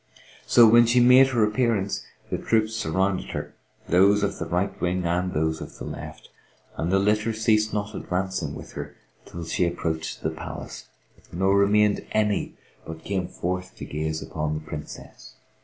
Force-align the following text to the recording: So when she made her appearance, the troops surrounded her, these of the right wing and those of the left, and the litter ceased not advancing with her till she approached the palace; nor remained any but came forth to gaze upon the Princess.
So 0.47 0.67
when 0.67 0.87
she 0.87 0.99
made 0.99 1.27
her 1.27 1.43
appearance, 1.43 2.03
the 2.31 2.39
troops 2.39 2.73
surrounded 2.73 3.27
her, 3.33 3.53
these 3.87 4.23
of 4.23 4.39
the 4.39 4.47
right 4.47 4.73
wing 4.81 5.05
and 5.05 5.31
those 5.31 5.61
of 5.61 5.77
the 5.77 5.85
left, 5.85 6.29
and 6.75 6.91
the 6.91 6.97
litter 6.97 7.33
ceased 7.33 7.71
not 7.71 7.93
advancing 7.93 8.55
with 8.55 8.71
her 8.71 8.95
till 9.27 9.45
she 9.45 9.63
approached 9.67 10.23
the 10.23 10.31
palace; 10.31 10.87
nor 11.31 11.55
remained 11.55 12.03
any 12.13 12.57
but 12.83 13.03
came 13.03 13.27
forth 13.27 13.75
to 13.75 13.85
gaze 13.85 14.23
upon 14.23 14.55
the 14.55 14.61
Princess. 14.61 15.35